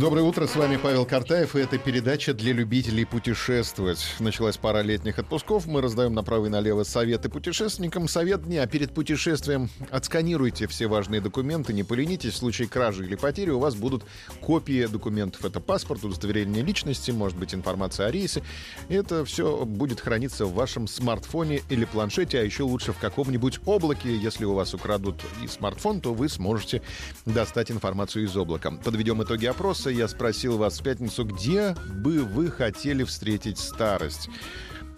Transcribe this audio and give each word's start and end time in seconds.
Доброе 0.00 0.22
утро, 0.22 0.46
с 0.46 0.56
вами 0.56 0.78
Павел 0.82 1.04
Картаев, 1.04 1.54
и 1.54 1.58
это 1.58 1.76
передача 1.76 2.32
для 2.32 2.54
любителей 2.54 3.04
путешествовать. 3.04 4.02
Началась 4.18 4.56
пара 4.56 4.80
летних 4.80 5.18
отпусков, 5.18 5.66
мы 5.66 5.82
раздаем 5.82 6.14
направо 6.14 6.46
и 6.46 6.48
налево 6.48 6.84
советы 6.84 7.28
путешественникам. 7.28 8.08
Совет 8.08 8.44
дня 8.44 8.66
перед 8.66 8.94
путешествием 8.94 9.68
отсканируйте 9.90 10.66
все 10.68 10.86
важные 10.86 11.20
документы, 11.20 11.74
не 11.74 11.82
поленитесь, 11.82 12.32
в 12.32 12.36
случае 12.38 12.66
кражи 12.66 13.04
или 13.04 13.14
потери 13.14 13.50
у 13.50 13.58
вас 13.58 13.74
будут 13.74 14.04
копии 14.40 14.86
документов. 14.86 15.44
Это 15.44 15.60
паспорт, 15.60 16.02
удостоверение 16.02 16.64
личности, 16.64 17.10
может 17.10 17.36
быть 17.36 17.54
информация 17.54 18.06
о 18.06 18.10
рейсе. 18.10 18.42
Это 18.88 19.26
все 19.26 19.66
будет 19.66 20.00
храниться 20.00 20.46
в 20.46 20.54
вашем 20.54 20.88
смартфоне 20.88 21.60
или 21.68 21.84
планшете, 21.84 22.40
а 22.40 22.42
еще 22.42 22.62
лучше 22.62 22.94
в 22.94 22.98
каком-нибудь 22.98 23.60
облаке. 23.66 24.16
Если 24.16 24.46
у 24.46 24.54
вас 24.54 24.72
украдут 24.72 25.20
и 25.44 25.46
смартфон, 25.46 26.00
то 26.00 26.14
вы 26.14 26.30
сможете 26.30 26.80
достать 27.26 27.70
информацию 27.70 28.24
из 28.24 28.34
облака. 28.34 28.70
Подведем 28.70 29.22
итоги 29.22 29.44
опроса 29.44 29.89
вопроса 29.90 29.98
я 29.98 30.08
спросил 30.08 30.58
вас 30.58 30.80
в 30.80 30.82
пятницу, 30.82 31.24
где 31.24 31.74
бы 31.92 32.24
вы 32.24 32.50
хотели 32.50 33.04
встретить 33.04 33.58
старость? 33.58 34.28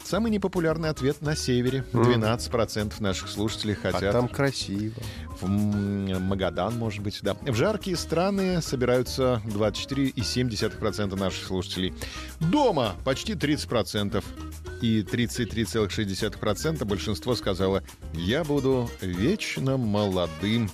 Самый 0.04 0.32
непопулярный 0.32 0.88
ответ 0.88 1.22
на 1.22 1.36
севере. 1.36 1.84
12% 1.92 3.00
наших 3.00 3.28
слушателей 3.28 3.74
хотят. 3.74 4.02
А 4.02 4.12
там 4.12 4.28
красиво. 4.28 4.94
В 5.40 5.46
Магадан, 5.48 6.76
может 6.76 7.02
быть, 7.02 7.20
да. 7.22 7.34
В 7.34 7.54
жаркие 7.54 7.96
страны 7.96 8.60
собираются 8.62 9.40
24,7% 9.46 11.16
наших 11.16 11.46
слушателей. 11.46 11.94
Дома 12.40 12.96
почти 13.04 13.34
30%. 13.34 14.22
И 14.80 15.02
33,6% 15.02 16.84
большинство 16.84 17.36
сказало, 17.36 17.84
я 18.12 18.42
буду 18.42 18.90
вечно 19.00 19.76
молодым. 19.76 20.68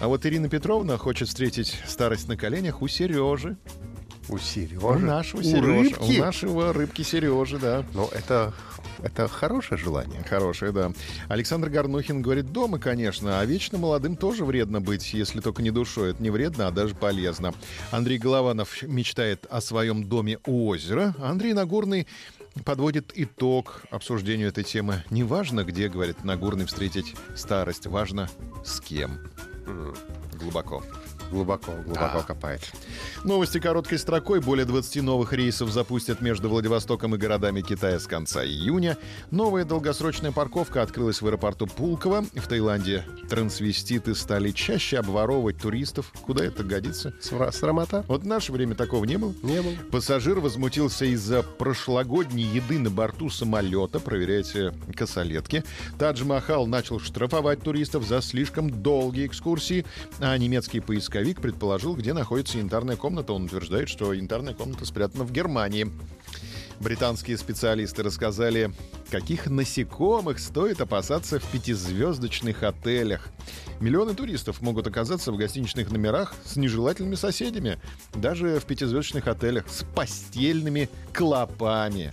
А 0.00 0.08
вот 0.08 0.26
Ирина 0.26 0.48
Петровна 0.48 0.98
хочет 0.98 1.28
встретить 1.28 1.78
старость 1.86 2.28
на 2.28 2.36
коленях 2.36 2.82
у 2.82 2.88
Сережи. 2.88 3.56
У 4.28 4.38
Сережи? 4.38 4.78
У 4.78 4.98
нашего 4.98 5.40
у 5.40 5.42
Сережи. 5.42 5.90
Рыбки? 5.90 6.18
У 6.18 6.20
нашего 6.20 6.72
рыбки 6.72 7.02
Сережи, 7.02 7.58
да. 7.58 7.84
Ну, 7.94 8.08
это 8.12 8.52
это 9.02 9.28
хорошее 9.28 9.78
желание. 9.78 10.22
Хорошее, 10.22 10.72
да. 10.72 10.92
Александр 11.28 11.68
Горнухин 11.68 12.22
говорит, 12.22 12.52
дома, 12.52 12.78
конечно, 12.78 13.40
а 13.40 13.44
вечно 13.44 13.78
молодым 13.78 14.16
тоже 14.16 14.44
вредно 14.44 14.80
быть, 14.80 15.12
если 15.12 15.40
только 15.40 15.62
не 15.62 15.70
душой. 15.70 16.10
Это 16.10 16.22
не 16.22 16.30
вредно, 16.30 16.68
а 16.68 16.70
даже 16.70 16.94
полезно. 16.94 17.54
Андрей 17.90 18.18
Голованов 18.18 18.82
мечтает 18.82 19.46
о 19.50 19.60
своем 19.60 20.04
доме 20.04 20.38
у 20.46 20.68
озера. 20.68 21.14
Андрей 21.18 21.52
Нагорный 21.52 22.06
подводит 22.64 23.12
итог 23.14 23.82
обсуждению 23.90 24.48
этой 24.48 24.64
темы. 24.64 25.04
Не 25.10 25.24
важно, 25.24 25.64
где, 25.64 25.88
говорит 25.88 26.24
Нагорный, 26.24 26.66
встретить 26.66 27.14
старость, 27.34 27.86
важно 27.86 28.28
с 28.64 28.80
кем. 28.80 29.20
Глубоко. 30.38 30.82
Глубоко, 31.30 31.72
глубоко 31.84 32.18
а. 32.18 32.22
копает. 32.22 32.60
Новости 33.24 33.58
короткой 33.58 33.98
строкой. 33.98 34.40
Более 34.40 34.64
20 34.64 35.02
новых 35.02 35.32
рейсов 35.32 35.70
запустят 35.70 36.20
между 36.20 36.48
Владивостоком 36.48 37.14
и 37.14 37.18
городами 37.18 37.60
Китая 37.60 37.98
с 37.98 38.06
конца 38.06 38.44
июня. 38.44 38.96
Новая 39.30 39.64
долгосрочная 39.64 40.32
парковка 40.32 40.82
открылась 40.82 41.20
в 41.20 41.26
аэропорту 41.26 41.66
Пулково. 41.66 42.24
В 42.34 42.46
Таиланде 42.46 43.04
трансвеститы 43.28 44.14
стали 44.14 44.52
чаще 44.52 44.98
обворовывать 44.98 45.58
туристов. 45.58 46.12
Куда 46.22 46.44
это 46.44 46.62
годится? 46.62 47.12
Срамота. 47.20 48.04
Вот 48.06 48.22
в 48.22 48.26
наше 48.26 48.52
время 48.52 48.74
такого 48.74 49.04
не 49.04 49.18
было. 49.18 49.34
Не 49.42 49.62
было. 49.62 49.72
Пассажир 49.90 50.38
возмутился 50.38 51.06
из-за 51.06 51.42
прошлогодней 51.42 52.44
еды 52.44 52.78
на 52.78 52.90
борту 52.90 53.30
самолета. 53.30 53.98
Проверяйте 53.98 54.72
косолетки. 54.94 55.64
Тадж-Махал 55.98 56.66
начал 56.66 57.00
штрафовать 57.00 57.62
туристов 57.62 58.06
за 58.06 58.22
слишком 58.22 58.70
долгие 58.70 59.26
экскурсии, 59.26 59.84
а 60.20 60.36
немецкие 60.38 60.82
поисковики 60.82 61.15
поисковик 61.16 61.40
предположил, 61.40 61.96
где 61.96 62.12
находится 62.12 62.58
янтарная 62.58 62.96
комната. 62.96 63.32
Он 63.32 63.44
утверждает, 63.44 63.88
что 63.88 64.12
янтарная 64.12 64.52
комната 64.52 64.84
спрятана 64.84 65.24
в 65.24 65.32
Германии. 65.32 65.90
Британские 66.78 67.38
специалисты 67.38 68.02
рассказали, 68.02 68.70
каких 69.10 69.46
насекомых 69.46 70.38
стоит 70.38 70.82
опасаться 70.82 71.38
в 71.38 71.44
пятизвездочных 71.50 72.62
отелях. 72.62 73.28
Миллионы 73.80 74.14
туристов 74.14 74.60
могут 74.60 74.86
оказаться 74.86 75.32
в 75.32 75.38
гостиничных 75.38 75.90
номерах 75.90 76.34
с 76.44 76.56
нежелательными 76.56 77.14
соседями, 77.14 77.80
даже 78.14 78.60
в 78.60 78.66
пятизвездочных 78.66 79.26
отелях 79.26 79.64
с 79.68 79.84
постельными 79.94 80.90
клопами. 81.14 82.12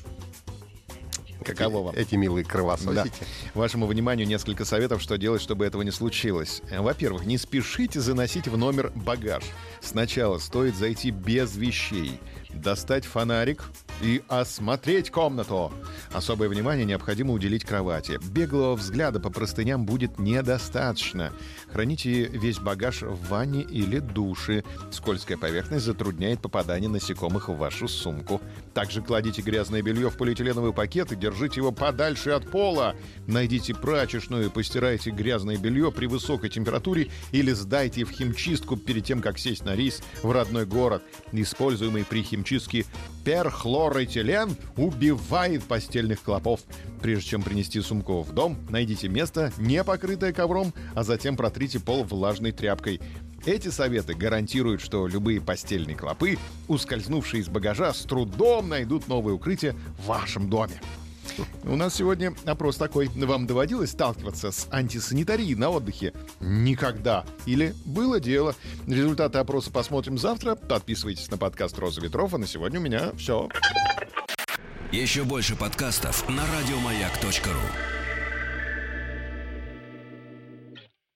Каково 1.43 1.83
вам? 1.83 1.95
Эти 1.95 2.15
милые 2.15 2.45
кровососики. 2.45 2.93
Да. 2.93 3.09
Вашему 3.53 3.85
вниманию 3.85 4.27
несколько 4.27 4.65
советов, 4.65 5.01
что 5.01 5.17
делать, 5.17 5.41
чтобы 5.41 5.65
этого 5.65 5.81
не 5.81 5.91
случилось. 5.91 6.61
Во-первых, 6.71 7.25
не 7.25 7.37
спешите 7.37 7.99
заносить 7.99 8.47
в 8.47 8.57
номер 8.57 8.91
багаж. 8.95 9.43
Сначала 9.81 10.39
стоит 10.39 10.75
зайти 10.75 11.11
без 11.11 11.55
вещей, 11.55 12.19
достать 12.49 13.05
фонарик, 13.05 13.63
и 14.01 14.21
осмотреть 14.27 15.11
комнату. 15.11 15.71
Особое 16.13 16.47
внимание 16.47 16.85
необходимо 16.85 17.33
уделить 17.33 17.65
кровати. 17.65 18.19
Беглого 18.29 18.75
взгляда 18.75 19.19
по 19.19 19.31
простыням 19.31 19.83
будет 19.83 20.19
недостаточно. 20.19 21.33
Храните 21.71 22.25
весь 22.25 22.59
багаж 22.59 23.01
в 23.01 23.29
ванне 23.29 23.63
или 23.63 23.97
душе. 23.97 24.63
Скользкая 24.91 25.37
поверхность 25.37 25.85
затрудняет 25.85 26.39
попадание 26.39 26.87
насекомых 26.87 27.49
в 27.49 27.57
вашу 27.57 27.87
сумку. 27.87 28.41
Также 28.75 29.01
кладите 29.01 29.41
грязное 29.41 29.81
белье 29.81 30.11
в 30.11 30.17
полиэтиленовый 30.17 30.71
пакет 30.71 31.11
и 31.11 31.15
держите 31.15 31.61
его 31.61 31.71
подальше 31.71 32.29
от 32.29 32.49
пола. 32.49 32.95
Найдите 33.25 33.73
прачечную 33.73 34.45
и 34.45 34.49
постирайте 34.49 35.09
грязное 35.09 35.57
белье 35.57 35.91
при 35.91 36.05
высокой 36.05 36.51
температуре 36.51 37.09
или 37.31 37.51
сдайте 37.53 38.05
в 38.05 38.11
химчистку 38.11 38.77
перед 38.77 39.03
тем, 39.03 39.19
как 39.19 39.39
сесть 39.39 39.65
на 39.65 39.75
рейс 39.75 40.03
в 40.21 40.31
родной 40.31 40.67
город. 40.67 41.01
Используемый 41.31 42.05
при 42.05 42.21
химчистке 42.21 42.85
перхлорэтилен 43.23 44.55
убивает 44.77 45.63
постельных 45.63 46.21
клопов. 46.21 46.61
Прежде 47.01 47.31
чем 47.31 47.43
принести 47.43 47.81
сумку 47.81 48.21
в 48.21 48.33
дом, 48.33 48.57
найдите 48.69 49.07
место, 49.07 49.51
не 49.57 49.83
покрытое 49.83 50.33
ковром, 50.33 50.73
а 50.95 51.03
затем 51.03 51.35
протрите 51.35 51.79
пол 51.79 52.03
влажной 52.03 52.51
тряпкой. 52.51 53.01
Эти 53.45 53.67
советы 53.67 54.13
гарантируют, 54.13 54.81
что 54.81 55.05
любые 55.05 55.41
постельные 55.41 55.97
клопы, 55.97 56.37
ускользнувшие 56.69 57.41
из 57.41 57.49
багажа, 57.49 57.93
с 57.93 58.03
трудом 58.03 58.69
найдут 58.69 59.09
новое 59.09 59.33
укрытие 59.33 59.75
в 59.99 60.05
вашем 60.07 60.49
доме. 60.49 60.79
У 61.63 61.75
нас 61.75 61.95
сегодня 61.95 62.33
опрос 62.45 62.77
такой. 62.77 63.07
Вам 63.07 63.47
доводилось 63.47 63.91
сталкиваться 63.91 64.51
с 64.51 64.67
антисанитарией 64.71 65.55
на 65.55 65.69
отдыхе? 65.69 66.13
Никогда. 66.39 67.25
Или 67.45 67.73
было 67.85 68.19
дело? 68.19 68.55
Результаты 68.87 69.37
опроса 69.39 69.71
посмотрим 69.71 70.17
завтра. 70.17 70.55
Подписывайтесь 70.55 71.29
на 71.31 71.37
подкаст 71.37 71.77
«Роза 71.79 72.01
ветров». 72.01 72.33
А 72.33 72.37
на 72.37 72.47
сегодня 72.47 72.79
у 72.79 72.83
меня 72.83 73.11
все. 73.17 73.49
Еще 74.91 75.23
больше 75.23 75.55
подкастов 75.55 76.27
на 76.29 76.43
радиомаяк.ру 76.45 78.02